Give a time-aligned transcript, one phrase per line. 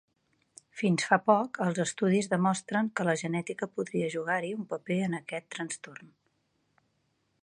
[0.79, 5.49] Fins fa poc, els estudis demostren que la genètica podria jugar-hi un paper en aquest
[5.57, 6.11] trastorn.